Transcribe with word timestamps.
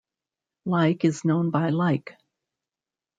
Like 0.65 1.05
is 1.05 1.25
known 1.25 1.51
by 1.51 1.69
like. 1.69 2.17